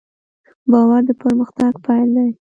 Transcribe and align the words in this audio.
باور 0.71 1.01
د 1.07 1.11
پرمختګ 1.21 1.73
پیل 1.85 2.09
دی. 2.15 2.29